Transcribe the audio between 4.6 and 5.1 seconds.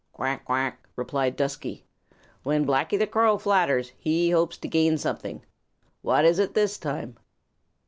gain